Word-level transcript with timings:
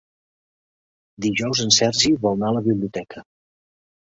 Dijous 1.27 1.61
en 1.65 1.75
Sergi 1.77 2.11
vol 2.25 2.35
anar 2.39 2.51
a 2.53 2.57
la 2.59 2.65
biblioteca. 2.71 3.25